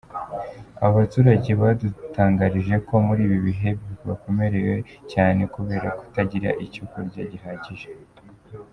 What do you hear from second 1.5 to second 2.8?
badutangarije